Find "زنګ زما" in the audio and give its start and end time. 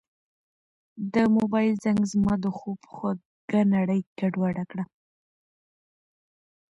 1.83-2.33